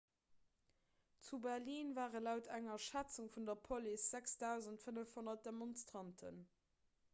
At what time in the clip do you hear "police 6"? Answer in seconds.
3.67-4.35